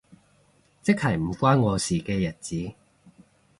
[0.81, 2.73] 即係唔關我事嘅日子